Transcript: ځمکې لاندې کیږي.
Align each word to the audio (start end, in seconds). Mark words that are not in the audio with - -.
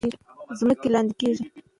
ځمکې 0.59 0.87
لاندې 0.93 1.13
کیږي. 1.19 1.43